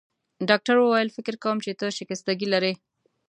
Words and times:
ډاکټر 0.49 0.75
وویل: 0.79 1.09
فکر 1.17 1.33
کوم 1.43 1.57
چي 1.65 1.71
ته 1.79 1.85
شکستګي 1.97 2.47
لرې. 2.53 2.73